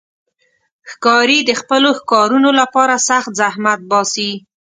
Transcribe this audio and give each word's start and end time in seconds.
ښکاري 0.91 1.39
د 1.45 1.51
خپلو 1.61 1.89
ښکارونو 1.99 2.49
لپاره 2.59 2.95
سخت 3.09 3.31
زحمت 3.41 3.79
باسي. 3.89 4.31